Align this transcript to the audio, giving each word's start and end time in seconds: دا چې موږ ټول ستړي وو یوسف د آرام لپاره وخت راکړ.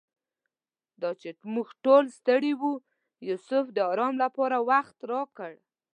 دا 1.01 1.11
چې 1.21 1.29
موږ 1.53 1.67
ټول 1.83 2.03
ستړي 2.17 2.53
وو 2.59 2.71
یوسف 3.29 3.65
د 3.75 3.77
آرام 3.91 4.13
لپاره 4.23 4.57
وخت 4.69 4.97
راکړ. 5.11 5.51